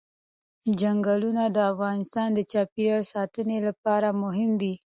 [0.79, 4.73] چنګلونه د افغانستان د چاپیریال ساتنې لپاره مهم دي.